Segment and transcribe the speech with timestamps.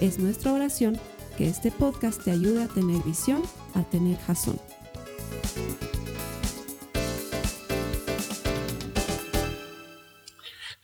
[0.00, 0.98] Es nuestra oración
[1.38, 3.42] que este podcast te ayude a tener visión,
[3.74, 4.58] a tener jazón.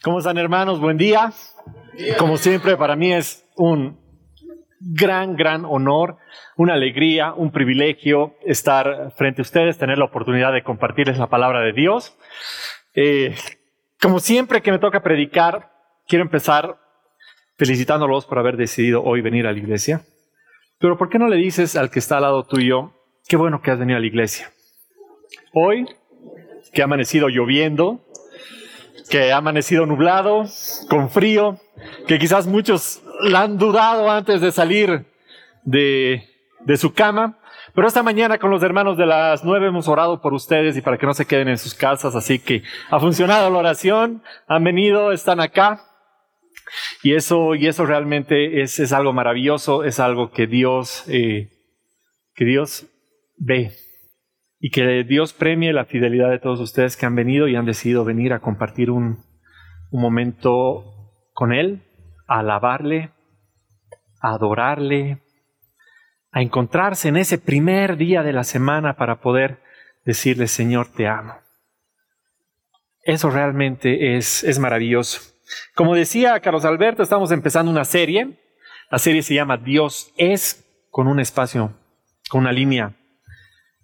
[0.02, 0.80] ¿Cómo están hermanos?
[0.80, 1.30] Buen día.
[2.18, 4.00] Como siempre, para mí es un
[4.80, 6.16] gran, gran honor,
[6.56, 11.60] una alegría, un privilegio estar frente a ustedes, tener la oportunidad de compartirles la palabra
[11.60, 12.16] de Dios.
[12.94, 13.34] Eh,
[14.00, 15.70] como siempre que me toca predicar,
[16.08, 16.81] quiero empezar
[17.62, 20.02] felicitándolos por haber decidido hoy venir a la iglesia.
[20.80, 22.90] Pero ¿por qué no le dices al que está al lado tuyo,
[23.28, 24.50] qué bueno que has venido a la iglesia?
[25.54, 25.86] Hoy,
[26.72, 28.00] que ha amanecido lloviendo,
[29.08, 30.44] que ha amanecido nublado,
[30.90, 31.60] con frío,
[32.08, 35.04] que quizás muchos la han dudado antes de salir
[35.62, 36.28] de,
[36.64, 37.38] de su cama.
[37.76, 40.98] Pero esta mañana con los hermanos de las nueve hemos orado por ustedes y para
[40.98, 45.12] que no se queden en sus casas, así que ha funcionado la oración, han venido,
[45.12, 45.91] están acá.
[47.02, 51.50] Y eso, y eso realmente es, es algo maravilloso, es algo que Dios, eh,
[52.34, 52.86] que Dios
[53.36, 53.72] ve
[54.64, 58.04] y que Dios premie la fidelidad de todos ustedes que han venido y han decidido
[58.04, 59.24] venir a compartir un,
[59.90, 60.84] momento
[61.34, 61.82] con Él,
[62.28, 63.10] a alabarle,
[64.20, 65.20] a adorarle,
[66.30, 69.58] a encontrarse en ese primer día de la semana para poder
[70.04, 71.34] decirle, Señor, te amo.
[73.02, 75.31] Eso realmente es, es maravilloso.
[75.74, 78.38] Como decía Carlos Alberto, estamos empezando una serie.
[78.90, 81.72] La serie se llama Dios es, con un espacio,
[82.28, 82.94] con una línea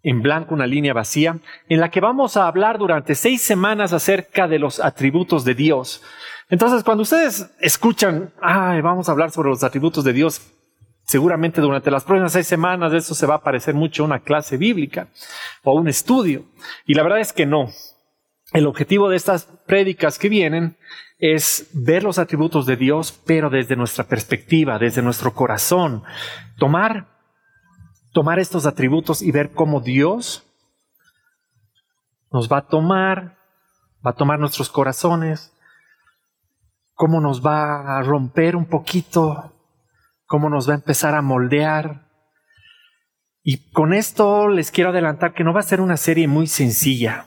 [0.02, 4.46] en blanco, una línea vacía, en la que vamos a hablar durante seis semanas acerca
[4.48, 6.02] de los atributos de Dios.
[6.48, 10.40] Entonces, cuando ustedes escuchan, ay, vamos a hablar sobre los atributos de Dios,
[11.04, 14.56] seguramente durante las próximas seis semanas eso se va a parecer mucho a una clase
[14.56, 15.08] bíblica
[15.64, 16.44] o a un estudio.
[16.86, 17.70] Y la verdad es que no.
[18.52, 20.78] El objetivo de estas prédicas que vienen
[21.18, 26.02] es ver los atributos de Dios, pero desde nuestra perspectiva, desde nuestro corazón.
[26.56, 27.08] Tomar,
[28.12, 30.44] tomar estos atributos y ver cómo Dios
[32.32, 33.38] nos va a tomar,
[34.06, 35.52] va a tomar nuestros corazones,
[36.94, 39.52] cómo nos va a romper un poquito,
[40.24, 42.08] cómo nos va a empezar a moldear.
[43.42, 47.26] Y con esto les quiero adelantar que no va a ser una serie muy sencilla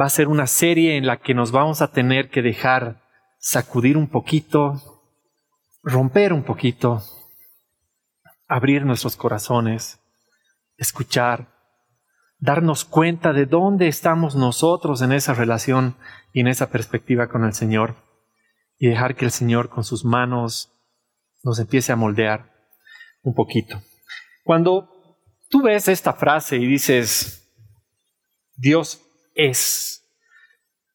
[0.00, 3.02] va a ser una serie en la que nos vamos a tener que dejar
[3.38, 4.80] sacudir un poquito,
[5.82, 7.02] romper un poquito,
[8.48, 10.00] abrir nuestros corazones,
[10.76, 11.48] escuchar,
[12.38, 15.96] darnos cuenta de dónde estamos nosotros en esa relación
[16.32, 17.96] y en esa perspectiva con el Señor
[18.78, 20.72] y dejar que el Señor con sus manos
[21.44, 22.52] nos empiece a moldear
[23.22, 23.80] un poquito.
[24.44, 24.88] Cuando
[25.48, 27.48] tú ves esta frase y dices,
[28.56, 29.01] Dios
[29.34, 30.04] es.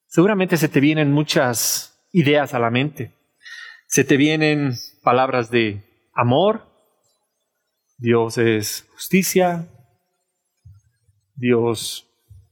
[0.08, 3.14] Seguramente se te vienen muchas ideas a la mente.
[3.88, 5.84] Se te vienen palabras de
[6.14, 6.66] amor,
[7.98, 9.68] Dios es justicia,
[11.36, 12.08] Dios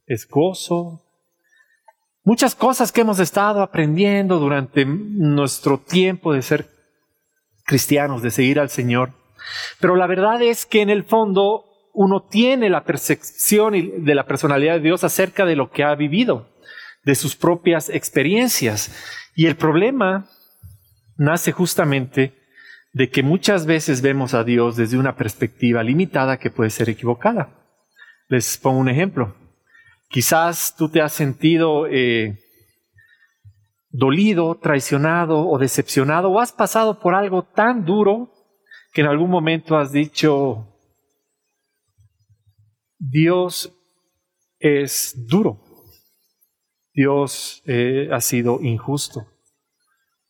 [0.05, 1.01] es gozo,
[2.23, 6.69] muchas cosas que hemos estado aprendiendo durante nuestro tiempo de ser
[7.65, 9.11] cristianos, de seguir al Señor.
[9.79, 13.73] Pero la verdad es que en el fondo uno tiene la percepción
[14.05, 16.49] de la personalidad de Dios acerca de lo que ha vivido,
[17.03, 18.93] de sus propias experiencias.
[19.35, 20.29] Y el problema
[21.17, 22.33] nace justamente
[22.93, 27.49] de que muchas veces vemos a Dios desde una perspectiva limitada que puede ser equivocada.
[28.27, 29.35] Les pongo un ejemplo.
[30.09, 32.39] Quizás tú te has sentido eh,
[33.89, 38.31] dolido, traicionado o decepcionado o has pasado por algo tan duro
[38.93, 40.74] que en algún momento has dicho,
[43.09, 43.71] Dios
[44.59, 45.59] es duro.
[46.93, 49.25] Dios eh, ha sido injusto.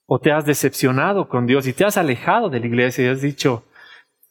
[0.05, 3.21] O te has decepcionado con Dios y te has alejado de la iglesia y has
[3.21, 3.63] dicho,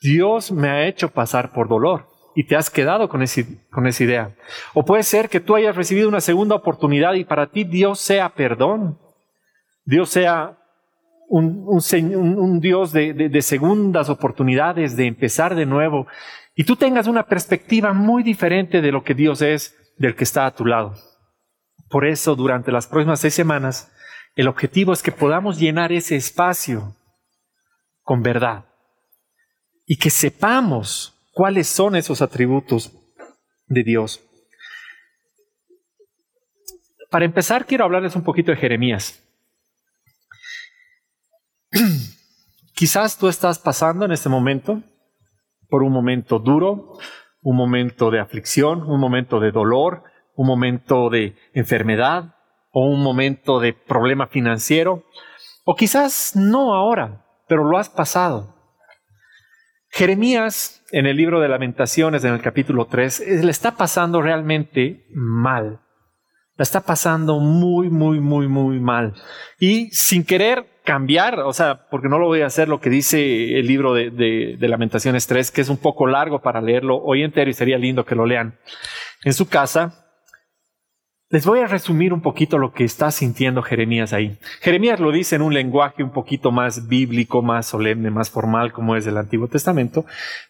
[0.00, 3.41] Dios me ha hecho pasar por dolor y te has quedado con, esa
[4.05, 4.35] idea.
[4.73, 8.35] O puede ser que tú hayas recibido una segunda oportunidad y para ti Dios sea
[8.35, 8.99] perdón.
[9.85, 10.58] Dios sea
[11.29, 16.06] un, Dios de segundas oportunidades, de empezar de nuevo
[16.54, 20.46] y tú tengas una perspectiva muy diferente de lo que Dios es del que está
[20.46, 20.94] a tu lado.
[21.88, 23.92] Por eso, durante las próximas seis semanas,
[24.36, 26.96] el objetivo es que podamos llenar ese espacio
[28.02, 28.66] con verdad.
[29.86, 32.90] y que sepamos cuáles son esos atributos
[33.66, 34.22] de Dios.
[37.10, 39.22] Para empezar, quiero hablarles un poquito de Jeremías.
[42.74, 44.82] Quizás tú estás pasando en este momento
[45.75, 46.93] por un momento duro,
[47.43, 50.05] un momento de aflicción, un momento de dolor,
[50.37, 52.37] un momento de enfermedad
[52.71, 55.03] o un momento de problema financiero,
[55.65, 58.55] o quizás no ahora, pero lo has pasado.
[59.88, 65.81] Jeremías, en el libro de lamentaciones, en el capítulo 3, le está pasando realmente mal.
[66.55, 69.12] La está pasando muy, muy, muy, muy mal.
[69.59, 73.58] Y sin querer cambiar, o sea, porque no lo voy a hacer lo que dice
[73.58, 77.50] el libro de, de, Lamentaciones 3, que es un poco largo para leerlo hoy entero
[77.50, 78.58] y sería lindo que lo lean
[79.25, 80.04] en su casa.
[81.31, 84.38] Les voy a resumir un poquito lo que está sintiendo Jeremías ahí.
[84.60, 88.94] Jeremías lo dice en un lenguaje un poquito más bíblico, más solemne, más formal, como
[88.94, 90.04] es del Antiguo Testamento,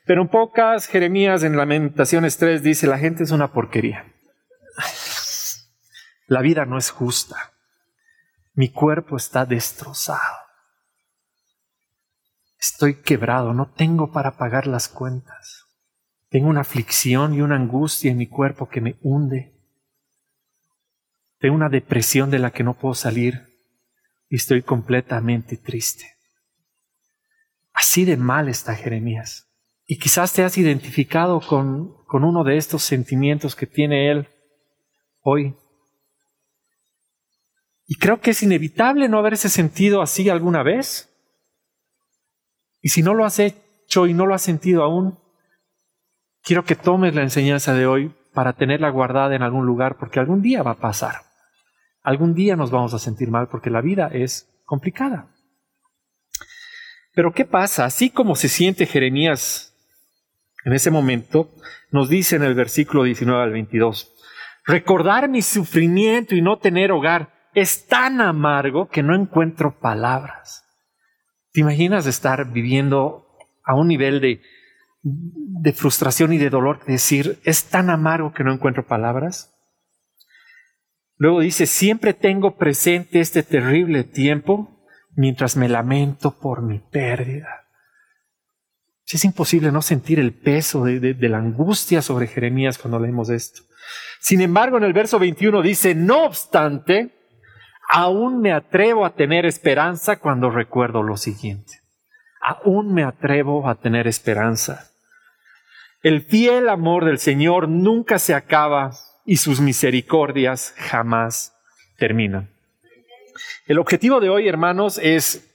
[0.04, 4.04] pero en pocas, Jeremías en Lamentaciones 3 dice, la gente es una porquería.
[6.26, 7.53] La vida no es justa.
[8.54, 10.38] Mi cuerpo está destrozado.
[12.58, 15.66] Estoy quebrado, no tengo para pagar las cuentas.
[16.30, 19.54] Tengo una aflicción y una angustia en mi cuerpo que me hunde
[21.40, 23.54] de una depresión de la que no puedo salir
[24.30, 26.14] y estoy completamente triste.
[27.72, 29.46] Así de mal está Jeremías.
[29.86, 34.28] Y quizás te has identificado con, con uno de estos sentimientos que tiene él
[35.20, 35.54] hoy.
[37.94, 41.14] Y creo que es inevitable no haberse sentido así alguna vez.
[42.80, 45.16] Y si no lo has hecho y no lo has sentido aún,
[46.42, 50.42] quiero que tomes la enseñanza de hoy para tenerla guardada en algún lugar, porque algún
[50.42, 51.20] día va a pasar.
[52.02, 55.28] Algún día nos vamos a sentir mal porque la vida es complicada.
[57.14, 57.84] Pero ¿qué pasa?
[57.84, 59.72] Así como se siente Jeremías
[60.64, 61.54] en ese momento,
[61.92, 64.12] nos dice en el versículo 19 al 22,
[64.66, 70.64] recordar mi sufrimiento y no tener hogar es tan amargo que no encuentro palabras.
[71.52, 73.26] ¿Te imaginas estar viviendo
[73.64, 74.42] a un nivel de,
[75.02, 76.84] de frustración y de dolor?
[76.84, 79.54] Decir, es tan amargo que no encuentro palabras.
[81.16, 84.84] Luego dice, siempre tengo presente este terrible tiempo
[85.16, 87.64] mientras me lamento por mi pérdida.
[89.06, 93.62] Es imposible no sentir el peso de, la angustia sobre Jeremías cuando leemos esto.
[94.20, 97.13] Sin embargo, en el verso 21 dice, no obstante,
[97.94, 101.74] aún me atrevo a tener esperanza cuando recuerdo lo siguiente.
[102.40, 104.90] Aún me atrevo a tener esperanza.
[106.02, 108.90] El fiel amor del Señor nunca se acaba
[109.24, 111.54] y sus misericordias jamás
[111.96, 112.50] terminan.
[113.68, 115.48] El objetivo de hoy, hermanos, es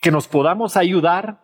[0.00, 1.40] que nos podamos ayudar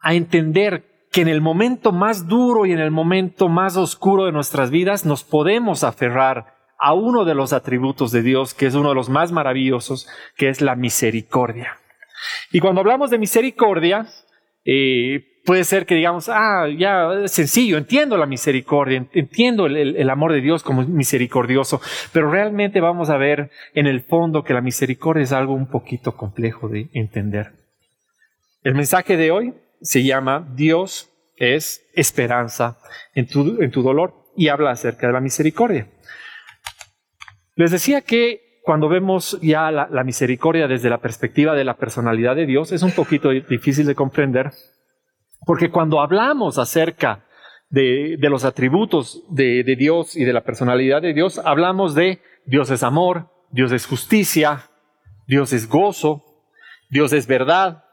[0.00, 4.32] a entender que en el momento más duro y en el momento más oscuro de
[4.32, 6.53] nuestras vidas nos podemos aferrar
[6.84, 10.50] a uno de los atributos de Dios, que es uno de los más maravillosos, que
[10.50, 11.78] es la misericordia.
[12.52, 14.06] Y cuando hablamos de misericordia,
[14.66, 20.34] eh, puede ser que digamos, ah, ya es sencillo, entiendo la misericordia, entiendo el, amor
[20.34, 21.80] de Dios como misericordioso,
[22.12, 26.14] pero realmente vamos a ver en el fondo que la misericordia es algo un poquito
[26.18, 27.52] complejo de entender.
[28.62, 32.76] El mensaje de hoy se llama Dios es esperanza
[33.14, 35.88] en tu, en tu dolor y habla acerca de la misericordia.
[37.56, 42.46] Les decía que cuando vemos ya la misericordia desde la perspectiva de la personalidad de
[42.46, 44.52] Dios es un poquito difícil de comprender
[45.44, 47.24] porque cuando hablamos acerca
[47.70, 52.82] de, los atributos de, Dios y de la personalidad de Dios, hablamos de Dios es
[52.82, 54.70] amor, Dios es justicia,
[55.26, 56.24] Dios es gozo,
[56.90, 57.84] Dios es verdad,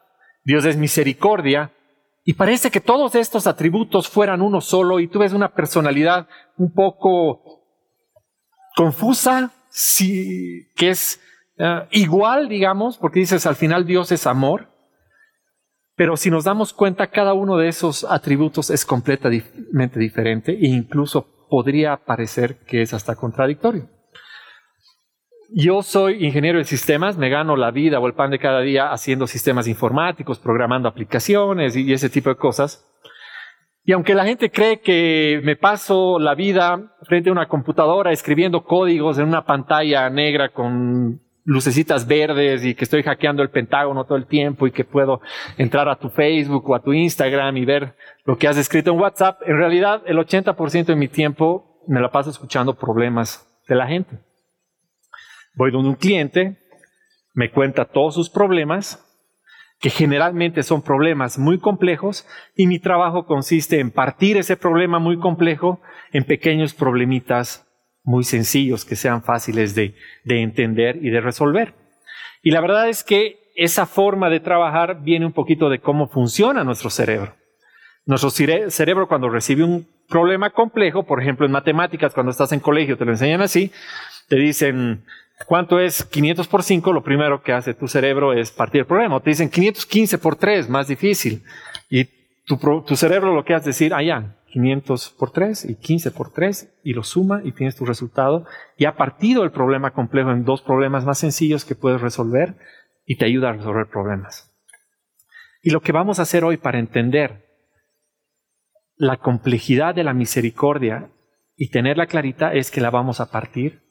[0.43, 1.71] Dios es misericordia.
[2.23, 6.27] Y parece que todos estos atributos fueran uno solo y tú ves una personalidad
[6.57, 7.50] un poco
[8.75, 9.51] confusa,
[10.75, 11.19] que es
[11.57, 14.69] eh, igual, digamos, porque dices al final Dios es amor,
[15.95, 21.27] pero si nos damos cuenta, cada uno de esos atributos es completamente diferente e incluso
[21.49, 23.87] podría parecer que es hasta contradictorio.
[25.53, 28.93] Yo soy ingeniero de sistemas, me gano la vida o el pan de cada día
[28.93, 32.87] haciendo sistemas informáticos, programando aplicaciones y ese tipo de cosas.
[33.83, 38.63] Y aunque la gente cree que me paso la vida frente a una computadora escribiendo
[38.63, 44.17] códigos en una pantalla negra con lucecitas verdes y que estoy hackeando el Pentágono todo
[44.17, 45.21] el tiempo y que puedo
[45.57, 47.95] entrar a tu Facebook o a tu Instagram y ver
[48.25, 52.11] lo que has escrito en WhatsApp, en realidad el 80% de mi tiempo me la
[52.11, 54.19] paso escuchando problemas de la gente.
[55.55, 56.59] Voy donde un cliente,
[57.33, 59.10] me cuenta todos sus problemas
[59.81, 65.19] que generalmente son problemas muy complejos, y mi trabajo consiste en partir ese problema muy
[65.19, 65.81] complejo
[66.13, 67.67] en pequeños problemitas
[68.03, 71.73] muy sencillos que sean fáciles de, de entender y de resolver.
[72.43, 76.63] Y la verdad es que esa forma de trabajar viene un poquito de cómo funciona
[76.63, 77.35] nuestro cerebro.
[78.05, 82.97] Nuestro cerebro cuando recibe un problema complejo, por ejemplo en matemáticas, cuando estás en colegio
[82.97, 83.71] te lo enseñan así,
[84.27, 85.05] te dicen,
[85.45, 86.93] ¿cuánto es 500 por 5?
[86.93, 89.19] Lo primero que hace tu cerebro es partir el problema.
[89.19, 91.43] te dicen 515 por 3, más difícil.
[91.89, 92.05] Y
[92.45, 96.31] tu, cerebro lo que hace es decir, ah, ya, 500 por 3 y 15 por
[96.31, 98.45] 3 y lo suma y tienes tu resultado.
[98.77, 102.55] Y ha partido el problema complejo en dos problemas más sencillos que puedes resolver
[103.05, 104.51] y te ayuda a resolver problemas.
[105.63, 107.45] Y lo que vamos a hacer hoy para entender
[108.95, 111.09] la complejidad de la misericordia
[111.55, 113.90] y tenerla clarita es que la vamos a partir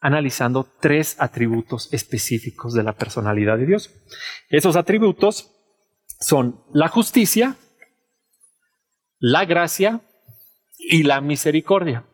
[0.00, 3.90] analizando tres atributos específicos de la personalidad de Dios.
[4.48, 5.52] Esos atributos
[6.20, 7.56] son la justicia,
[9.18, 10.00] la gracia
[10.78, 12.04] y la misericordia.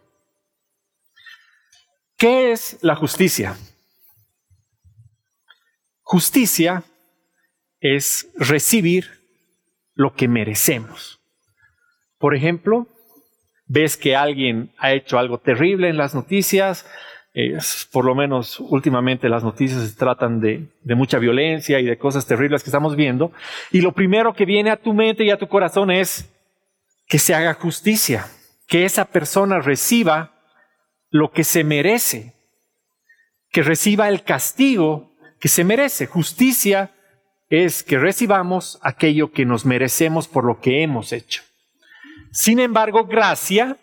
[2.17, 3.57] ¿Qué es la justicia?
[6.03, 6.83] Justicia
[7.81, 9.21] es recibir
[9.95, 11.21] lo que merecemos.
[12.19, 12.89] Por ejemplo,
[13.67, 16.87] ves que alguien ha hecho algo terrible en las noticias,
[17.93, 22.27] por lo menos últimamente las noticias se tratan de, de, mucha violencia y de cosas
[22.27, 23.33] terribles que estamos viendo,
[23.71, 26.31] y lo primero que viene a tu mente y a tu corazón es,
[27.07, 28.27] que se haga justicia,
[28.67, 30.33] que esa persona reciba
[31.11, 32.35] lo que se merece,
[33.51, 36.07] que reciba el castigo que se merece.
[36.07, 36.91] Justicia
[37.49, 41.43] es que recibamos aquello que nos merecemos por lo que hemos hecho.
[42.33, 43.77] Sin embargo, gracia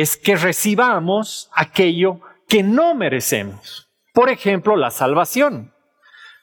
[0.00, 3.88] es que recibamos aquello que no merecemos.
[4.12, 5.72] Por ejemplo, la salvación.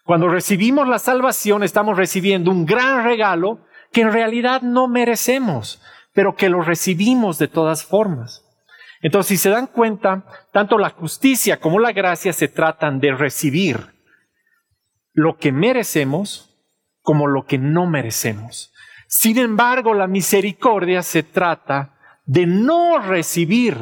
[0.05, 5.81] Cuando recibimos la salvación estamos recibiendo un gran regalo que en realidad no merecemos,
[6.13, 8.43] pero que lo recibimos de todas formas.
[9.01, 13.93] Entonces, si se dan cuenta, tanto la justicia como la gracia se tratan de recibir
[15.13, 16.49] lo que merecemos
[17.01, 18.73] como lo que no merecemos.
[19.07, 21.92] Sin embargo, la misericordia se trata
[22.25, 23.77] de no recibir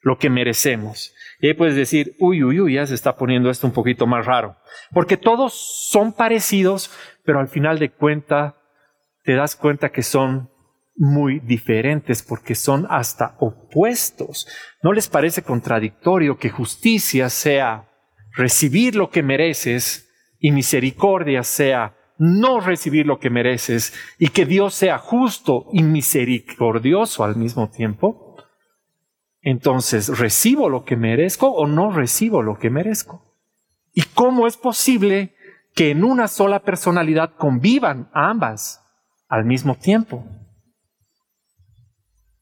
[0.00, 1.12] lo que merecemos.
[1.40, 4.24] Y ahí puedes decir, uy, uy, uy, ya se está poniendo esto un poquito más
[4.24, 4.56] raro.
[4.92, 5.52] Porque todos
[5.90, 6.90] son parecidos,
[7.24, 8.54] pero al final de cuentas
[9.24, 10.50] te das cuenta que son
[10.94, 14.46] muy diferentes porque son hasta opuestos.
[14.82, 17.90] ¿No les parece contradictorio que justicia sea
[18.32, 20.08] recibir lo que mereces
[20.38, 27.24] y misericordia sea no recibir lo que mereces y que Dios sea justo y misericordioso
[27.24, 28.36] al mismo tiempo?
[29.42, 33.34] Entonces, ¿recibo lo que merezco o no recibo lo que merezco?
[33.92, 35.34] ¿Y cómo es posible
[35.74, 38.82] que en una sola personalidad convivan ambas?
[39.28, 40.24] al mismo tiempo.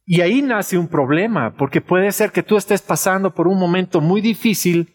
[0.07, 4.01] Y ahí nace un problema, porque puede ser que tú estés pasando por un momento
[4.01, 4.95] muy difícil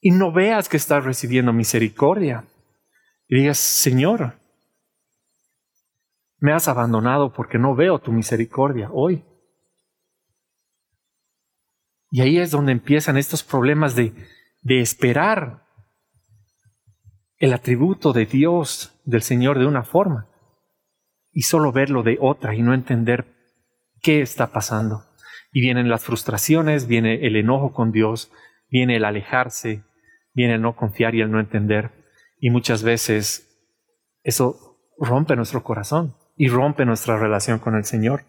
[0.00, 2.44] y no veas que estás recibiendo misericordia.
[3.32, 4.38] Y digas, Señor,
[6.36, 9.24] me has abandonado porque no veo tu misericordia hoy.
[12.10, 14.12] Y ahí es donde empiezan estos problemas de,
[14.60, 15.64] de esperar
[17.38, 20.28] el atributo de Dios, del Señor, de una forma
[21.32, 23.34] y solo verlo de otra y no entender
[24.02, 25.06] qué está pasando.
[25.54, 28.30] Y vienen las frustraciones, viene el enojo con Dios,
[28.68, 29.84] viene el alejarse,
[30.34, 32.01] viene el no confiar y el no entender.
[32.42, 33.48] Y muchas veces
[34.24, 38.24] eso rompe nuestro corazón y rompe nuestra relación con el Señor.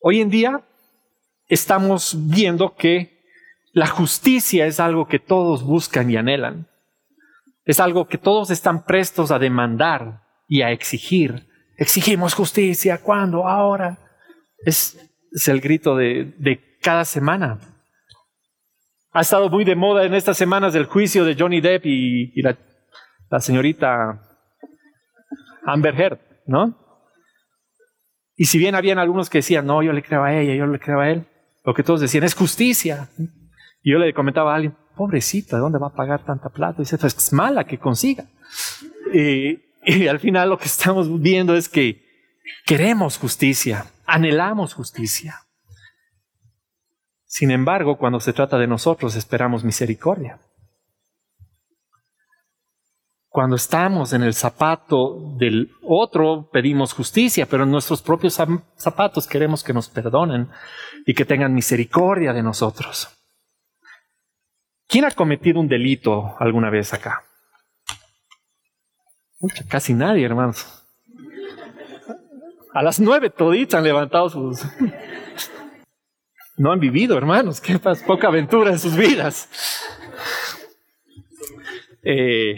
[0.00, 0.62] Hoy en día
[1.48, 3.20] estamos viendo que
[3.74, 6.66] la justicia es algo que todos buscan y anhelan.
[7.66, 11.46] Es algo que todos están prestos a demandar y a exigir.
[11.76, 13.02] Exigimos justicia.
[13.02, 13.46] ¿Cuándo?
[13.46, 13.98] Ahora.
[14.64, 14.98] Es,
[15.46, 17.71] el grito de, cada semana.
[19.12, 22.56] Ha estado muy de moda en estas semanas el juicio de Johnny Depp y, la,
[23.40, 24.22] señorita
[25.66, 26.78] Amber Heard, ¿no?
[28.36, 30.78] Y si bien habían algunos que decían, no, yo le creo a ella, yo le
[30.78, 31.26] creo a él,
[31.62, 33.10] lo que todos decían es justicia.
[33.82, 36.76] Y yo le comentaba a alguien, pobrecita, ¿de dónde va a pagar tanta plata?
[36.78, 38.24] Y dice, pues es mala que consiga.
[39.12, 42.02] Y al final lo que estamos viendo es que
[42.64, 45.42] queremos justicia, anhelamos justicia.
[47.32, 50.38] Sin embargo, cuando se trata de nosotros, esperamos misericordia.
[53.30, 58.38] Cuando estamos en el zapato del otro, pedimos justicia, pero en nuestros propios
[58.76, 60.50] zapatos queremos que nos perdonen
[61.06, 63.08] y que tengan misericordia de nosotros.
[64.86, 67.24] ¿Quién ha cometido un delito alguna vez acá?
[69.70, 70.66] casi nadie, hermanos.
[72.74, 74.66] A las nueve toditos han levantado sus...
[76.62, 77.60] No han vivido, hermanos.
[77.60, 77.76] Qué
[78.06, 79.48] poca aventura en sus vidas.
[82.04, 82.54] Eh,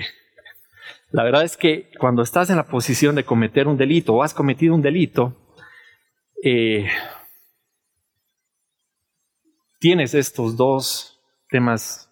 [1.11, 4.35] la verdad es que cuando estás en la posición de cometer un delito o has
[4.35, 5.35] cometido un delito,
[6.45, 6.87] eh,
[9.81, 11.19] tienes estos dos
[11.49, 12.11] temas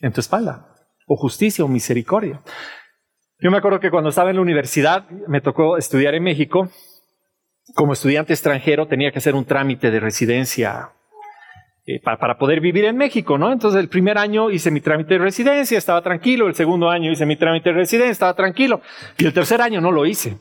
[0.00, 0.74] en tu espalda,
[1.06, 2.40] o justicia o misericordia.
[3.38, 6.70] Yo me acuerdo que cuando estaba en la universidad me tocó estudiar en México.
[7.74, 10.92] Como estudiante extranjero tenía que hacer un trámite de residencia
[11.90, 13.50] eh, para, poder vivir en México, ¿no?
[13.50, 17.24] Entonces el primer año hice mi trámite de residencia, estaba tranquilo, el segundo año hice
[17.24, 18.82] mi trámite de residencia, estaba tranquilo,
[19.16, 20.36] y el tercer año no lo hice.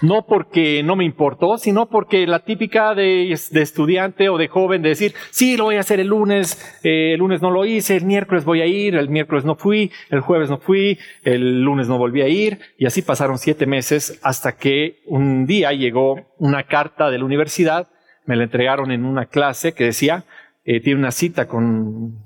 [0.00, 4.88] No porque no me importó, sino porque la típica de, estudiante o de joven de
[4.88, 8.06] decir, sí, lo voy a hacer el lunes, eh, el lunes no lo hice, el
[8.06, 11.98] miércoles voy a ir, el miércoles no fui, el jueves no fui, el lunes no
[11.98, 17.10] volví a ir, y así pasaron siete meses hasta que un día llegó una carta
[17.10, 17.88] de la universidad
[18.26, 20.24] me la entregaron en una clase que decía,
[20.64, 22.18] eh, tiene una cita con,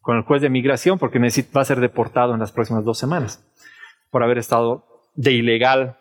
[0.00, 3.44] con, el juez de migración porque va a ser deportado en las próximas dos semanas
[4.10, 5.98] por haber estado de ilegal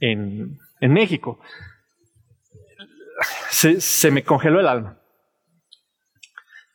[0.00, 1.40] en, en México.
[3.50, 4.98] Se, me congeló el alma.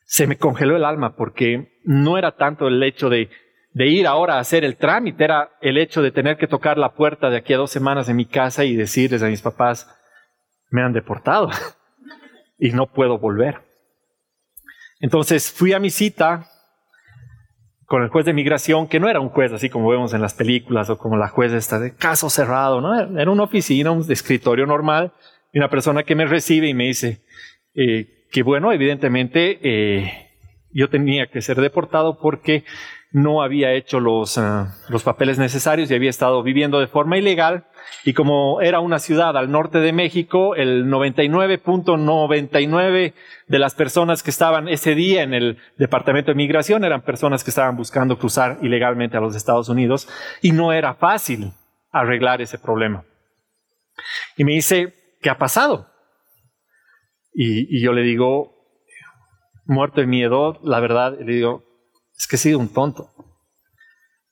[0.04, 3.30] Se me congeló el alma porque no era tanto el hecho de,
[3.72, 6.94] de ir ahora a hacer el trámite, era el hecho de tener que tocar la
[6.94, 9.90] puerta de aquí a dos semanas de mi casa y decirles a mis papás,
[10.74, 11.52] me han deportado
[12.58, 13.62] y no puedo volver.
[15.00, 16.50] Entonces fui a mi cita
[17.86, 20.34] con el juez de migración, que no era un juez así como vemos en las
[20.34, 23.20] películas o como la jueza está de caso cerrado, ¿no?
[23.20, 25.14] Era una oficina, un escritorio normal,
[25.52, 27.22] y una persona que me recibe y me dice
[27.76, 30.32] eh, que bueno, evidentemente eh,
[30.72, 32.64] yo tenía que ser deportado porque
[33.14, 37.66] no había hecho los, ah, los papeles necesarios y había estado viviendo de forma ilegal.
[38.04, 43.14] Y como era una ciudad al norte de México, el 99.99
[43.48, 47.52] de las personas que estaban ese día en el Departamento de Migración eran personas que
[47.52, 50.10] estaban buscando cruzar ilegalmente a los Estados Unidos
[50.42, 51.54] y no era fácil
[51.92, 53.06] arreglar ese problema.
[54.38, 55.88] Y me dice, ¿qué ha pasado?
[57.32, 58.56] Y, y yo le digo,
[59.66, 61.73] muerto de miedo, la verdad, le digo,
[62.18, 63.12] es que he sido un tonto.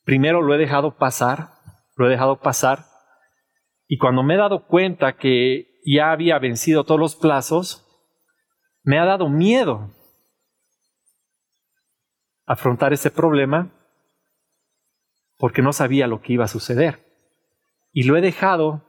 [0.04, 1.54] Primero lo he dejado pasar,
[1.96, 2.86] lo he dejado pasar,
[3.88, 7.88] y cuando me he dado cuenta que ya había vencido todos los plazos,
[8.84, 9.92] me ha dado miedo
[12.46, 13.72] afrontar ese problema
[15.38, 17.06] porque no sabía lo que iba a suceder.
[17.92, 18.88] Y lo he dejado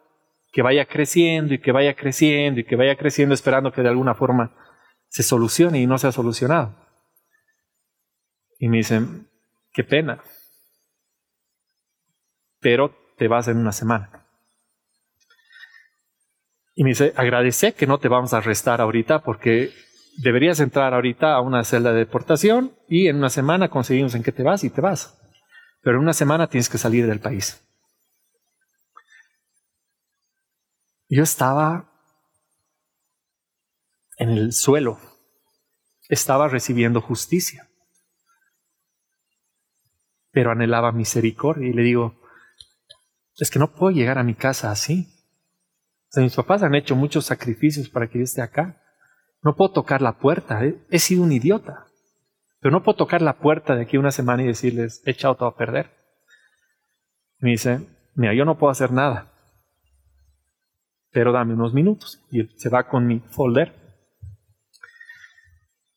[0.53, 4.15] que vaya creciendo y que vaya creciendo y que vaya creciendo esperando que de alguna
[4.15, 4.55] forma
[5.09, 6.77] se solucione y no se ha solucionado.
[8.63, 9.29] Y me dicen,
[9.73, 10.23] qué pena,
[12.61, 14.25] pero te vas en una semana.
[16.77, 19.73] Y me dice, agradece que no te vamos a arrestar ahorita porque
[20.19, 24.31] deberías entrar ahorita a una celda de deportación y en una semana conseguimos en qué
[24.31, 25.21] te vas y te vas.
[25.81, 27.67] Pero en una semana tienes que salir del país.
[31.09, 31.93] Yo estaba
[34.19, 35.01] en el suelo,
[36.09, 37.69] estaba recibiendo justicia
[40.33, 41.69] pero anhelaba misericordia.
[41.69, 42.21] Y le digo,
[43.39, 45.09] es que no puedo llegar a mi casa así.
[46.17, 48.83] mis papás han hecho muchos sacrificios para que yo esté acá.
[49.43, 51.87] No puedo tocar la puerta, he, sido un idiota.
[52.61, 55.49] Pero no puedo tocar la puerta de aquí una semana y decirles, he echado todo
[55.49, 55.91] a perder.
[57.39, 57.81] me dice,
[58.15, 59.33] mira, yo no puedo hacer nada,
[61.11, 62.23] pero dame unos minutos.
[62.31, 63.75] Y se va con mi folder.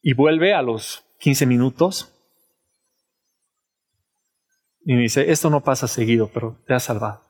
[0.01, 2.14] Y vuelve a los 15 minutos
[4.85, 7.23] y me dice, esto no pasa seguido, pero te has salvado.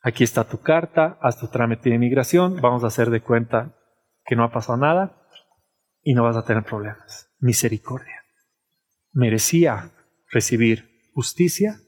[0.00, 3.76] Aquí está tu carta, haz tu trámite de inmigración, vamos a hacer de cuenta
[4.24, 5.20] que no ha pasado nada
[6.02, 7.34] y no vas a tener problemas.
[7.40, 8.22] Misericordia.
[9.12, 9.90] Merecía
[10.30, 11.80] recibir justicia,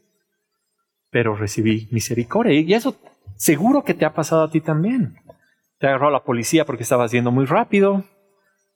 [1.10, 2.58] pero recibí misericordia.
[2.58, 3.00] Y eso
[3.36, 5.14] seguro que te ha pasado a ti también.
[5.78, 8.04] Te agarró la policía porque estabas yendo muy rápido,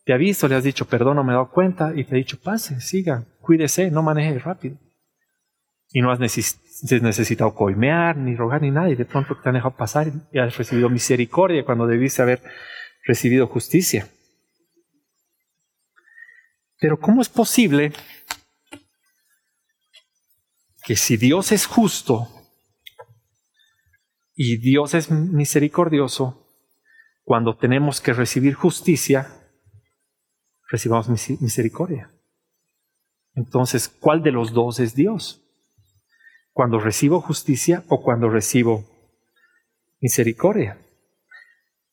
[0.05, 2.19] te ha visto, le has dicho, perdón, no me he dado cuenta, y te ha
[2.19, 4.79] dicho, pase, siga, cuídese, no maneje rápido.
[5.91, 9.77] Y no has necesitado coimear, ni rogar, ni nada, y de pronto te han dejado
[9.77, 12.43] pasar y has recibido misericordia cuando debiste haber
[13.05, 14.09] recibido justicia.
[16.81, 17.93] Pero ¿cómo es posible
[20.85, 22.29] que si Dios es justo
[24.35, 26.45] y Dios es misericordioso,
[27.23, 29.29] cuando tenemos que recibir justicia,
[30.69, 32.14] recibamos misericordia.
[33.35, 35.43] Entonces, ¿cuál de los dos es Dios?
[36.53, 38.85] ¿Cuando recibo justicia o cuando recibo
[40.01, 40.79] misericordia?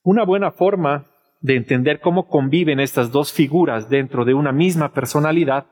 [0.02, 1.06] Una buena forma
[1.40, 5.66] de entender cómo conviven estas dos figuras dentro de una misma personalidad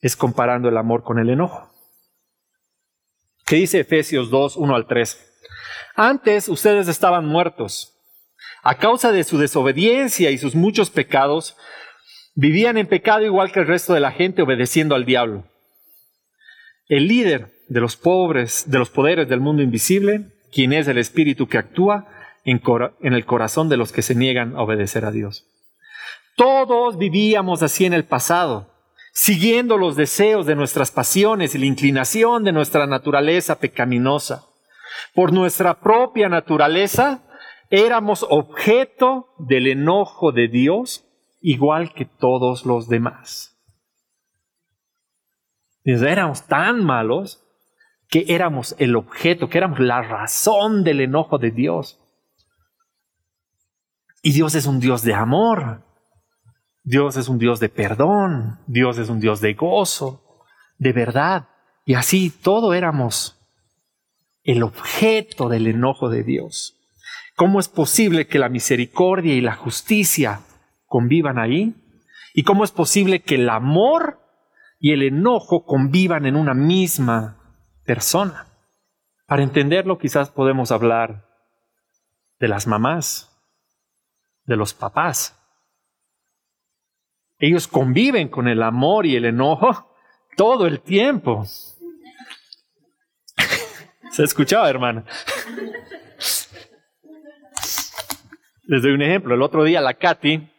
[0.00, 1.70] es comparando el amor con el enojo.
[3.44, 5.26] ¿Qué dice Efesios 2, 1 al 3?
[5.96, 7.96] Antes ustedes estaban muertos.
[8.62, 11.56] A causa de su desobediencia y sus muchos pecados,
[12.40, 15.44] vivían en pecado igual que el resto de la gente obedeciendo al diablo.
[16.88, 21.48] El líder de los pobres, de los poderes del mundo invisible, quien es el espíritu
[21.48, 22.08] que actúa
[22.46, 22.62] en,
[23.02, 25.46] en el corazón de los que se niegan a obedecer a Dios.
[26.34, 28.70] Todos vivíamos así en el pasado
[29.12, 34.46] siguiendo los deseos de nuestras pasiones y la inclinación de nuestra naturaleza pecaminosa.
[35.14, 37.22] Por nuestra propia naturaleza
[37.68, 41.09] éramos objeto del enojo de Dios
[41.40, 43.56] igual que todos los demás.
[45.84, 47.42] éramos tan malos
[48.08, 51.98] que éramos el objeto, que éramos la razón del enojo de Dios.
[54.22, 55.84] Y Dios es un Dios de amor.
[56.82, 60.24] Dios es un Dios de perdón, Dios es un Dios de gozo,
[60.78, 61.48] de verdad.
[61.84, 63.38] Y así todo éramos
[64.42, 66.78] el objeto del enojo de Dios.
[67.36, 70.40] ¿Cómo es posible que la misericordia y la justicia
[70.90, 71.74] convivan ahí?
[72.34, 74.18] ¿Y cómo es posible que el amor
[74.80, 77.38] y el enojo convivan en una misma
[77.84, 78.48] persona?
[79.26, 81.28] Para entenderlo quizás podemos hablar
[82.40, 83.40] de las mamás,
[84.46, 85.40] de los papás.
[87.38, 89.94] Ellos conviven con el amor y el enojo
[90.36, 91.44] todo el tiempo.
[94.10, 95.04] ¿Se escuchaba, hermano?
[98.64, 99.36] Les doy un ejemplo.
[99.36, 100.49] El otro día la Katy,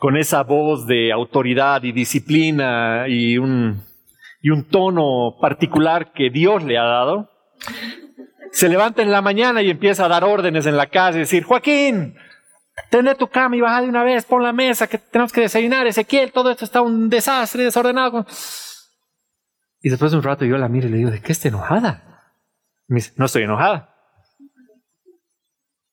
[0.00, 3.84] con esa voz de autoridad y disciplina y un,
[4.70, 7.30] tono particular que Dios le ha dado,
[8.50, 11.44] se levanta en la mañana y empieza a dar órdenes en la casa y decir,
[11.44, 12.16] Joaquín,
[12.88, 15.86] Tener tu cama y baja de una vez, pon la mesa, que tenemos que desayunar,
[15.86, 18.26] Ezequiel, todo esto está un desastre, desordenado.
[19.82, 22.32] Y después de un rato yo la miro y le digo, ¿de qué está enojada?
[22.86, 23.94] Me dice, no estoy enojada.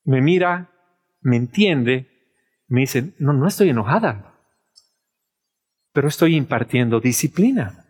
[0.06, 0.72] Me mira,
[1.20, 2.08] me entiende,
[2.68, 4.36] me dice, no, no estoy enojada,
[5.94, 7.86] pero estoy impartiendo disciplina.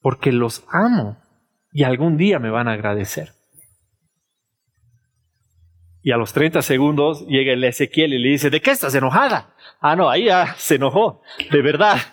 [0.00, 1.16] Porque los amo
[1.72, 3.32] y algún día me van a agradecer.
[6.02, 9.54] Y a los 30 segundos llega el Ezequiel y le dice, ¿de qué estás enojada?
[9.80, 11.98] Ah, no, ahí ya se enojó, de verdad.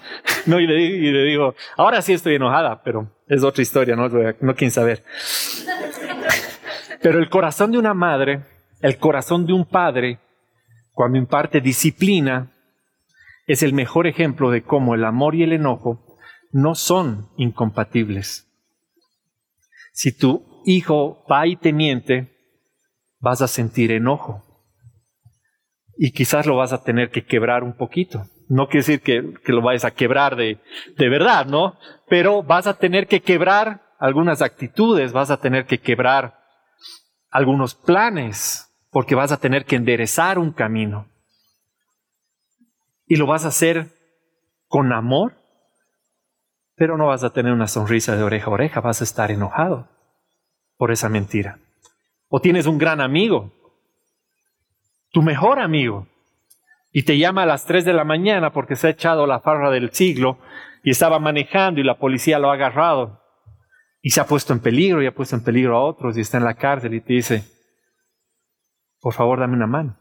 [0.48, 4.72] No, y le, digo, ahora sí estoy enojada, pero es otra historia, no, no quieren
[4.72, 5.04] saber.
[7.00, 8.42] Pero el corazón de una madre,
[8.82, 10.18] el corazón de un padre,
[10.92, 12.52] cuando imparte disciplina,
[13.48, 16.18] es el mejor ejemplo de cómo el amor y el enojo
[16.52, 18.48] no son incompatibles.
[19.94, 22.32] Si tu hijo va y te miente,
[23.20, 24.44] vas a sentir enojo.
[25.98, 28.26] Y quizás lo vas a tener que quebrar un poquito.
[28.50, 30.60] No quiere decir que, lo vayas a quebrar de,
[30.98, 31.78] de verdad, ¿no?
[32.10, 36.40] Pero vas a tener que quebrar algunas actitudes, vas a tener que quebrar
[37.30, 41.08] algunos planes, porque vas a tener que enderezar un camino.
[43.08, 43.88] Y lo vas a hacer
[44.68, 45.34] con amor,
[46.76, 49.90] pero no vas a tener una sonrisa de oreja a oreja, vas a estar enojado
[50.78, 51.60] por esa mentira.
[52.28, 53.52] O tienes un gran amigo,
[55.12, 56.08] tu mejor amigo,
[56.92, 59.72] y te llama a las 3 de la mañana porque se ha echado la farra
[59.72, 60.38] del siglo
[60.84, 63.22] y estaba manejando y la policía lo ha agarrado
[64.02, 66.38] y se ha puesto en peligro y ha puesto en peligro a otros y está
[66.38, 67.46] en la cárcel y te dice,
[69.02, 69.98] por favor dame una mano.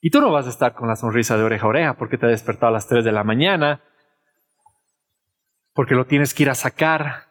[0.00, 2.26] Y tú no vas a estar con la sonrisa de oreja a oreja porque te
[2.26, 3.82] ha despertado a las 3 de la mañana,
[5.72, 7.30] porque lo tienes que ir a sacar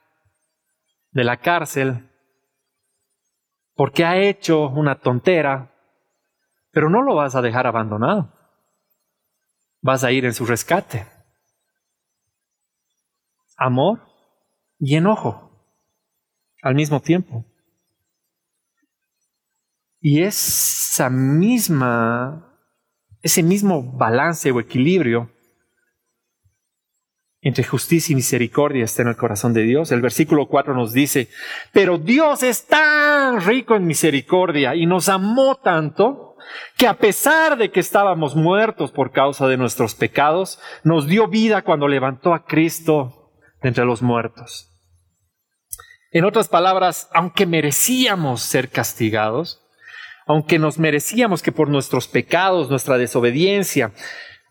[1.11, 2.09] de la cárcel
[3.79, 5.73] porque ha hecho una tontera,
[6.69, 8.33] pero no lo vas a dejar abandonado.
[9.81, 11.07] Vas a ir en su rescate.
[13.55, 14.01] Amor
[14.79, 15.49] y enojo
[16.61, 17.45] al mismo tiempo.
[20.01, 22.57] Y esa misma,
[23.21, 25.31] ese mismo balance o equilibrio
[27.41, 29.91] entre justicia y misericordia está en el corazón de Dios.
[29.91, 31.29] El versículo 4 nos dice,
[31.71, 36.35] pero Dios es tan rico en misericordia y nos amó tanto
[36.77, 41.61] que a pesar de que estábamos muertos por causa de nuestros pecados, nos dio vida
[41.61, 44.67] cuando levantó a Cristo de entre los muertos.
[46.11, 49.61] En otras palabras, aunque merecíamos ser castigados,
[50.29, 53.93] aunque nos merecíamos que por nuestros pecados, nuestra desobediencia,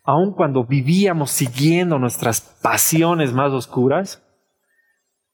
[0.03, 4.27] aun cuando vivíamos siguiendo nuestras pasiones más oscuras,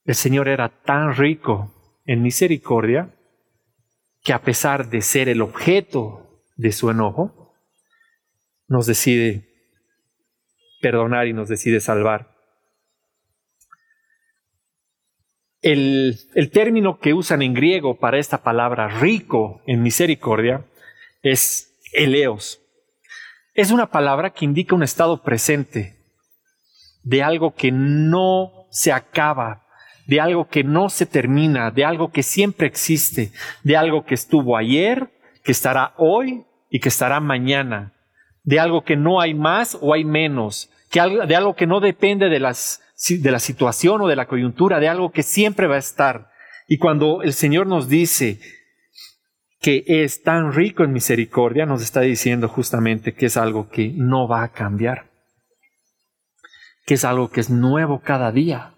[0.03, 1.73] el Señor era tan rico
[2.05, 3.11] en misericordia
[4.21, 7.55] que a pesar de ser el objeto de su enojo,
[8.67, 9.49] nos decide
[10.79, 12.34] perdonar y nos decide salvar.
[15.65, 16.19] El,
[16.53, 20.63] término que usan en griego para esta palabra rico en misericordia
[21.23, 22.61] es eleos.
[23.55, 25.95] Es una palabra que indica un estado presente
[27.01, 29.65] de algo que no se acaba,
[30.05, 33.31] de algo que no se termina, de algo que siempre existe,
[33.63, 35.09] de algo que estuvo ayer,
[35.43, 37.95] que estará hoy y que estará mañana,
[38.43, 42.29] de algo que no hay más o hay menos, que de algo que no depende
[42.29, 45.79] de las de la situación o de la coyuntura, de algo que siempre va a
[45.79, 46.29] estar.
[46.67, 48.39] Y cuando el Señor nos dice
[49.59, 54.27] que es tan rico en misericordia, nos está diciendo justamente que es algo que no
[54.27, 55.11] va a cambiar,
[56.85, 58.75] que es algo que es nuevo cada día,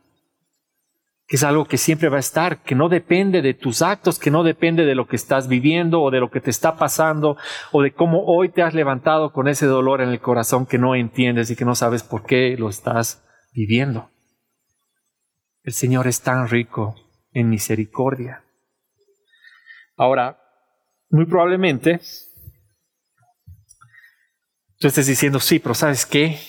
[1.28, 4.32] que es algo que siempre va a estar, que no depende de tus actos, que
[4.32, 7.38] no depende de lo que estás viviendo o de lo que te está pasando
[7.72, 10.96] o de cómo hoy te has levantado con ese dolor en el corazón que no
[10.96, 13.27] entiendes y que no sabes por qué lo estás
[13.58, 14.12] viviendo.
[15.64, 16.96] El Señor es tan rico
[17.34, 18.44] en misericordia.
[19.98, 20.40] Ahora,
[21.10, 22.00] muy probablemente,
[24.78, 26.40] tú estés diciendo, sí, pero ¿sabes qué?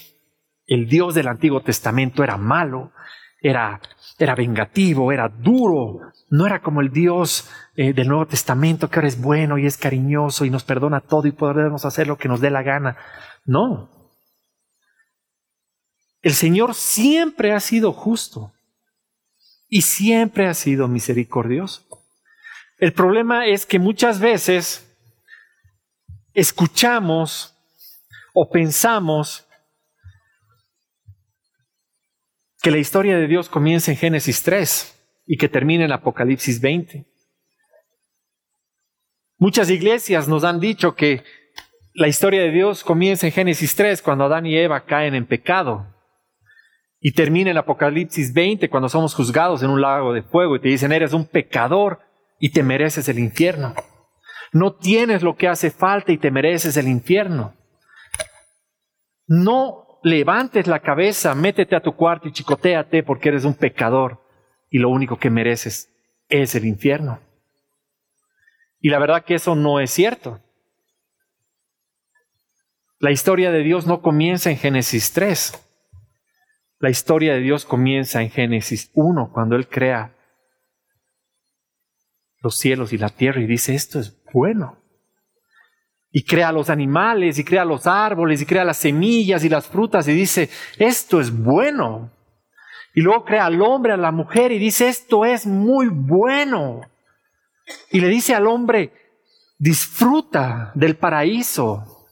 [0.67, 2.93] El Dios del Antiguo Testamento era malo,
[3.41, 3.81] era,
[4.19, 9.09] era vengativo, era duro, no era como el Dios eh, del Nuevo Testamento que ahora
[9.09, 12.43] es bueno y es cariñoso y nos perdona todo y podemos hacer lo que nos
[12.43, 12.99] dé la gana.
[13.47, 13.98] No,
[16.23, 18.53] el Señor siempre ha sido justo
[19.69, 21.87] y siempre ha sido misericordioso.
[22.79, 24.85] El problema es que muchas veces
[26.33, 27.55] escuchamos
[28.33, 29.47] o pensamos
[32.63, 34.95] que la historia de Dios comienza en Génesis 3
[35.27, 37.05] y que termina en Apocalipsis 20.
[39.39, 41.23] Muchas iglesias nos han dicho que
[41.95, 45.98] la historia de Dios comienza en Génesis 3 cuando Adán y Eva caen en pecado
[47.01, 50.69] y termina en Apocalipsis 20 cuando somos juzgados en un lago de fuego y te
[50.69, 52.01] dicen, eres un pecador
[52.41, 53.75] y te mereces el infierno.
[54.53, 57.55] No tienes lo que hace falta y te mereces el infierno.
[59.27, 64.25] No levantes la cabeza, métete a tu cuarto y chicoteate porque eres un pecador
[64.71, 65.93] y lo único que mereces
[66.29, 67.21] es el infierno.
[68.81, 70.41] Y la verdad que eso no es cierto.
[72.99, 75.68] La historia de Dios no comienza en Génesis 3.
[76.81, 80.15] La historia de Dios comienza en Génesis 1, cuando Él crea
[82.41, 84.79] los cielos y la tierra y dice, esto es bueno.
[86.11, 90.07] Y crea los animales y crea los árboles y crea las semillas y las frutas
[90.07, 92.13] y dice, esto es bueno.
[92.95, 96.83] Y luego crea al hombre, a la mujer y dice, esto es muy bueno.
[97.91, 98.93] Y le dice al hombre,
[99.59, 102.07] disfruta del paraíso,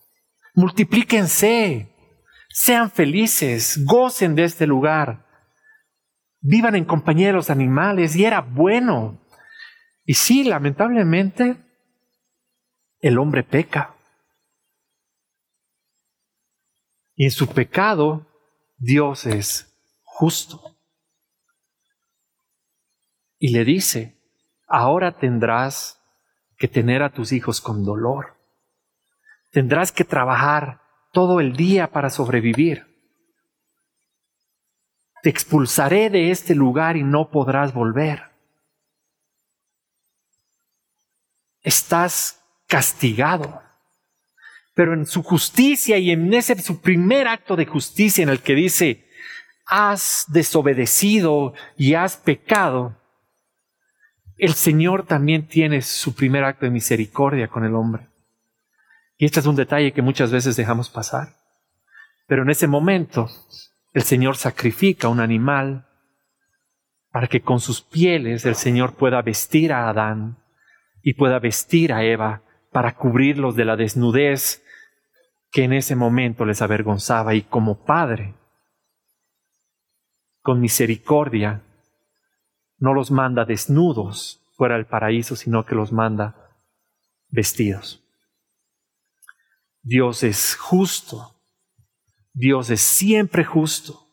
[0.55, 1.96] multiplíquense,
[2.59, 5.27] sean felices, gocen de este lugar,
[6.41, 9.21] vivan en compañía de los animales y era bueno.
[10.07, 11.63] Y sí, lamentablemente,
[13.01, 13.95] el hombre peca.
[17.15, 18.27] Y en su pecado,
[18.79, 20.79] Dios es justo.
[23.39, 24.19] Y le dice,
[24.67, 26.01] ahora tendrás
[26.57, 28.39] que tener a tus hijos con dolor.
[29.53, 30.86] Tendrás que trabajar
[31.17, 32.85] todo el día para sobrevivir.
[35.23, 38.25] Te expulsaré de este lugar y no podrás volver.
[41.63, 43.63] Estás castigado.
[44.75, 48.55] Pero en su justicia y en ese su primer acto de justicia en el que
[48.55, 49.09] dice,
[49.65, 52.95] has desobedecido y has pecado,
[54.37, 58.07] el Señor también tiene su primer acto de misericordia con el hombre.
[59.19, 61.37] Y este es un detalle que muchas veces dejamos pasar.
[62.27, 63.29] Pero en ese momento
[63.93, 65.87] el Señor sacrifica un animal
[67.11, 70.37] para que con sus pieles el Señor pueda vestir a Adán
[71.03, 74.63] y pueda vestir a Eva para cubrirlos de la desnudez
[75.51, 77.35] que en ese momento les avergonzaba.
[77.35, 78.35] Y como Padre,
[80.43, 81.63] con misericordia,
[82.79, 86.53] no los manda desnudos fuera del paraíso, sino que los manda
[87.31, 88.06] vestidos.
[89.89, 91.37] Dios es justo,
[92.33, 94.09] Dios es siempre justo,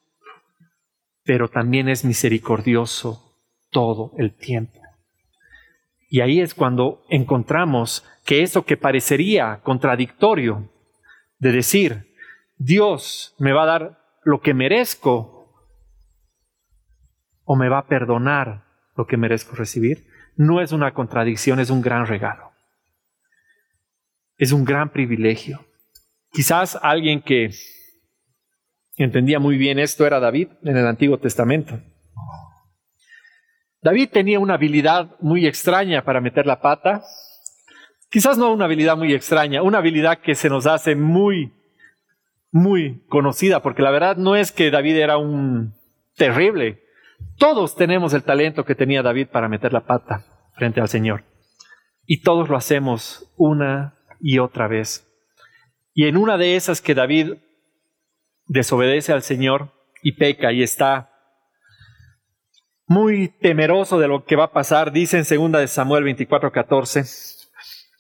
[1.24, 3.40] pero también es misericordioso
[3.72, 4.80] todo el tiempo.
[6.12, 10.70] Y ahí es cuando encontramos que eso que parecería contradictorio
[11.40, 12.14] de decir,
[12.56, 15.50] Dios me va a dar lo que merezco
[17.46, 18.64] o me va a perdonar
[18.96, 20.06] lo que merezco recibir,
[20.36, 22.53] no es una contradicción, es un gran regalo.
[24.44, 25.66] Es un gran privilegio.
[26.34, 27.52] Quizás alguien que
[28.98, 31.80] entendía muy bien esto era David en el Antiguo Testamento.
[33.82, 37.06] David tenía una habilidad muy extraña para meter la pata.
[38.10, 41.54] Quizás no una habilidad muy extraña, una habilidad que se nos hace muy,
[42.52, 45.74] muy conocida, porque la verdad no es que David era un
[46.18, 46.84] terrible.
[47.38, 50.26] Todos tenemos el talento que tenía David para meter la pata
[50.58, 51.24] frente al Señor.
[52.06, 55.06] Y todos lo hacemos una y otra vez.
[55.94, 57.34] Y en una de esas que David
[58.48, 61.12] desobedece al Señor y peca y está
[62.88, 67.50] muy temeroso de lo que va a pasar, dice en segunda de Samuel 24:14,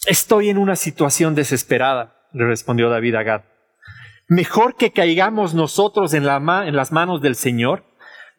[0.08, 3.42] estoy en una situación desesperada, le respondió David a Gad.
[4.30, 7.84] Mejor que caigamos nosotros en, la en las manos del Señor,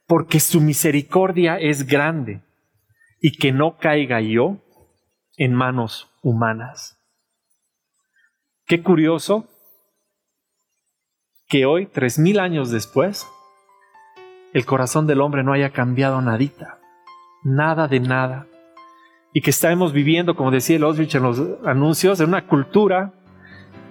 [0.06, 2.42] porque su misericordia es grande,
[3.20, 4.58] y que no caiga yo
[5.36, 7.03] en manos humanas.
[8.66, 9.44] Qué curioso
[11.48, 13.26] que hoy, tres mil años después,
[14.54, 16.78] el corazón del hombre no haya cambiado nadita,
[17.42, 18.46] nada de nada,
[19.34, 23.12] y que estamos viviendo, como decía el Oswich en los anuncios, en una cultura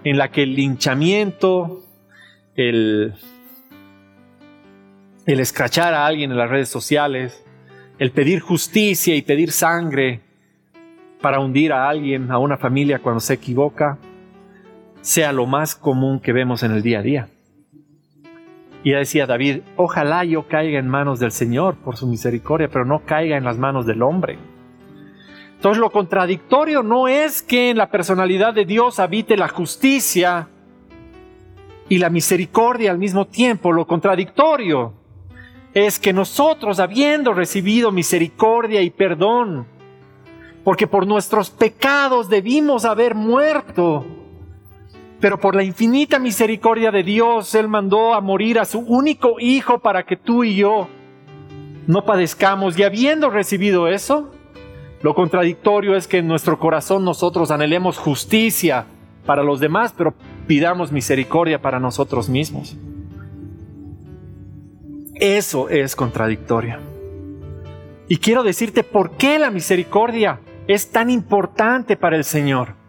[0.03, 1.83] en la que el linchamiento,
[2.55, 3.13] el,
[5.27, 7.45] el escrachar a alguien en las redes sociales,
[7.99, 10.21] el pedir justicia y pedir sangre
[11.21, 13.99] para hundir a alguien, a una familia cuando se equivoca,
[15.03, 17.29] sea lo más común que vemos en el día a día.
[18.83, 22.85] Y ya decía David, ojalá yo caiga en manos del Señor por su misericordia, pero
[22.85, 24.39] no caiga en las manos del hombre.
[25.55, 30.47] Entonces lo contradictorio no es que en la personalidad de Dios habite la justicia
[31.89, 33.73] y la misericordia al mismo tiempo.
[33.73, 34.93] Lo contradictorio
[35.73, 39.67] es que nosotros, habiendo recibido misericordia y perdón,
[40.63, 44.05] porque por nuestros pecados debimos haber muerto,
[45.23, 49.79] pero por la infinita misericordia de Dios, Él mandó a morir a su único Hijo
[49.79, 50.89] para que tú y yo
[51.87, 52.77] no padezcamos.
[52.77, 54.31] Y habiendo recibido eso,
[55.01, 58.83] lo contradictorio es que en nuestro corazón nosotros anhelemos justicia
[59.25, 60.13] para los demás, pero
[60.45, 62.75] pidamos misericordia para nosotros mismos.
[65.15, 66.79] Eso es contradictorio.
[68.09, 72.82] Y quiero decirte por qué la misericordia es tan importante para el Señor.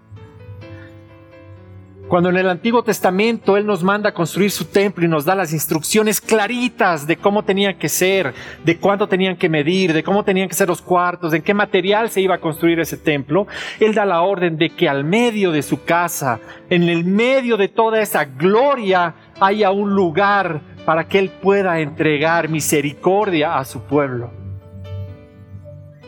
[2.08, 5.34] Cuando en el Antiguo Testamento Él nos manda a construir su templo y nos da
[5.34, 10.22] las instrucciones claritas de cómo tenía que ser, de cuánto tenían que medir, de cómo
[10.22, 13.46] tenían que ser los cuartos, de qué material se iba a construir ese templo,
[13.80, 17.68] Él da la orden de que al medio de su casa, en el medio de
[17.68, 24.30] toda esa gloria, haya un lugar para que Él pueda entregar misericordia a su pueblo.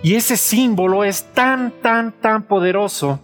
[0.03, 3.21] Y ese símbolo es tan, tan, tan poderoso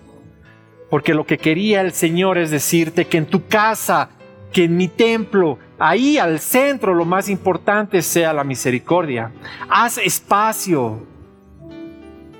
[0.92, 4.10] porque lo que quería el Señor es decirte que en tu casa,
[4.52, 9.32] que en mi templo, ahí al centro lo más importante sea la misericordia.
[9.70, 11.06] Haz espacio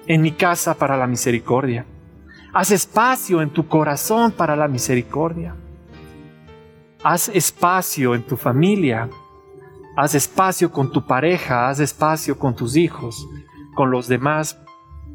[0.06, 1.86] en mi casa para la misericordia.
[2.52, 5.54] Haz espacio en tu corazón para la misericordia.
[7.02, 9.08] Haz espacio en tu familia.
[9.96, 11.70] Haz espacio con tu pareja.
[11.70, 13.26] Haz espacio con tus hijos,
[13.74, 14.58] con los demás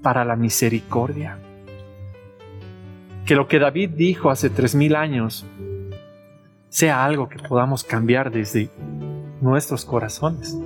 [0.02, 1.38] para la misericordia
[3.28, 5.46] que lo que David dijo hace tres mil años
[6.70, 8.72] sea algo que podamos cambiar desde
[9.42, 10.58] nuestros corazones,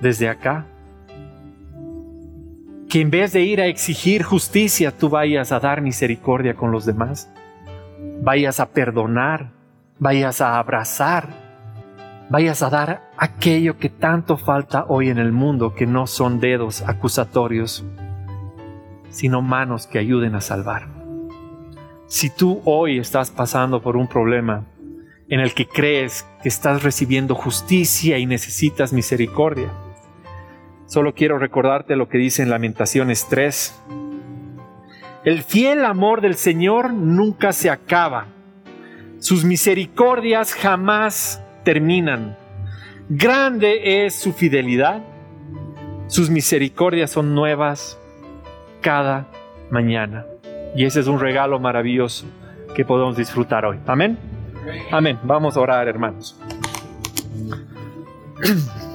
[0.00, 0.66] desde acá.
[2.88, 6.86] Que en vez de ir a exigir justicia, tú vayas a dar misericordia con los
[6.86, 7.32] demás,
[8.20, 9.52] vayas a perdonar,
[10.00, 11.28] vayas a abrazar,
[12.30, 16.82] vayas a dar aquello que tanto falta hoy en el mundo, que no son dedos
[16.82, 17.84] acusatorios,
[19.08, 20.99] sino manos que ayuden a salvar.
[22.10, 24.66] Si tú hoy estás pasando por un problema
[25.28, 29.70] en el que crees que estás recibiendo justicia y necesitas misericordia,
[30.86, 33.82] solo quiero recordarte lo que dice en Lamentaciones 3.
[35.24, 38.26] El fiel amor del Señor nunca se acaba.
[39.20, 42.36] Sus misericordias jamás terminan.
[43.08, 45.00] Grande es su fidelidad.
[46.08, 48.00] Sus misericordias son nuevas
[48.80, 49.28] cada
[49.70, 50.26] mañana.
[50.74, 52.26] Y ese es un regalo maravilloso
[52.74, 53.78] que podemos disfrutar hoy.
[53.86, 54.18] Amén.
[54.90, 55.18] Amén.
[55.22, 56.38] Vamos a orar, hermanos.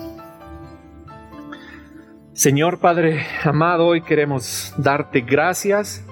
[2.34, 6.05] Señor Padre amado, hoy queremos darte gracias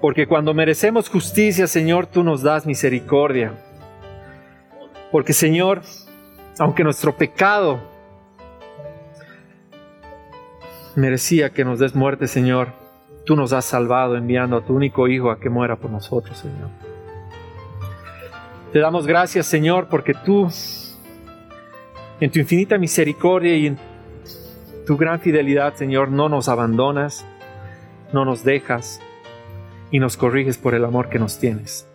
[0.00, 3.52] porque cuando merecemos justicia, Señor, tú nos das misericordia.
[5.10, 5.82] Porque Señor,
[6.58, 7.80] aunque nuestro pecado
[10.94, 12.68] merecía que nos des muerte, Señor,
[13.28, 16.70] tú nos has salvado enviando a tu único Hijo a que muera por nosotros, Señor.
[18.72, 20.48] Te damos gracias, Señor, porque tú,
[22.20, 23.78] en tu infinita misericordia y en
[24.86, 27.26] tu gran fidelidad, Señor, no nos abandonas,
[28.14, 29.02] no nos dejas
[29.90, 31.86] y nos corriges por el amor que nos tienes.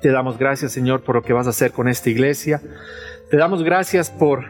[0.00, 2.60] Te damos gracias, Señor, por lo que vas a hacer con esta iglesia.
[3.30, 4.44] Te damos gracias por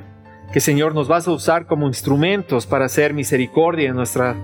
[0.53, 4.37] que, Señor, nos vas a usar como instrumentos para hacer misericordia en, nuestra,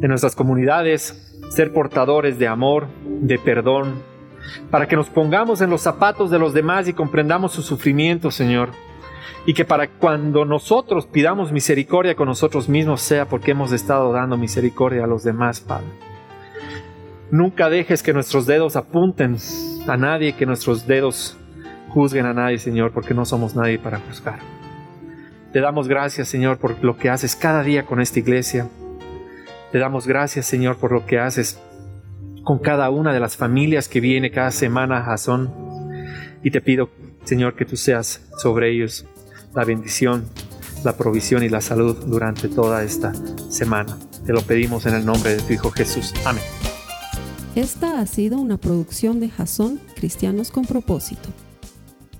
[0.00, 4.02] en nuestras comunidades, ser portadores de amor, de perdón,
[4.70, 8.70] para que nos pongamos en los zapatos de los demás y comprendamos su sufrimiento, Señor.
[9.44, 14.36] Y que para cuando nosotros pidamos misericordia con nosotros mismos sea porque hemos estado dando
[14.36, 15.86] misericordia a los demás, Padre.
[17.30, 19.36] Nunca dejes que nuestros dedos apunten
[19.86, 21.36] a nadie, que nuestros dedos
[21.88, 24.38] juzguen a nadie, Señor, porque no somos nadie para juzgar.
[25.52, 28.68] Te damos gracias, Señor, por lo que haces cada día con esta iglesia.
[29.72, 31.60] Te damos gracias, Señor, por lo que haces
[32.44, 35.52] con cada una de las familias que viene cada semana a Jason.
[36.42, 36.90] Y te pido,
[37.24, 39.04] Señor, que tú seas sobre ellos
[39.54, 40.24] la bendición,
[40.84, 43.12] la provisión y la salud durante toda esta
[43.50, 43.98] semana.
[44.24, 46.14] Te lo pedimos en el nombre de tu Hijo Jesús.
[46.24, 46.42] Amén.
[47.56, 51.30] Esta ha sido una producción de Jason Cristianos con Propósito.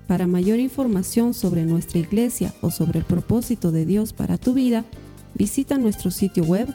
[0.08, 4.84] Para mayor información sobre nuestra iglesia o sobre el propósito de Dios para tu vida,
[5.34, 6.74] visita nuestro sitio web